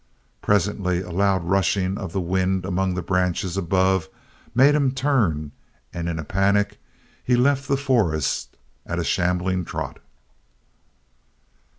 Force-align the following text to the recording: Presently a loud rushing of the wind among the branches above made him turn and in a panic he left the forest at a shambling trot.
Presently 0.41 1.01
a 1.03 1.11
loud 1.11 1.43
rushing 1.43 1.95
of 1.99 2.11
the 2.11 2.19
wind 2.19 2.65
among 2.65 2.95
the 2.95 3.03
branches 3.03 3.55
above 3.55 4.09
made 4.55 4.73
him 4.73 4.93
turn 4.93 5.51
and 5.93 6.09
in 6.09 6.17
a 6.17 6.23
panic 6.23 6.79
he 7.23 7.35
left 7.35 7.67
the 7.67 7.77
forest 7.77 8.57
at 8.83 8.97
a 8.97 9.03
shambling 9.03 9.63
trot. 9.63 9.99